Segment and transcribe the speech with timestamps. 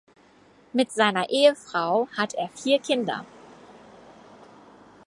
[0.73, 3.23] Mit seiner Ehefrau hat er vier Kinder.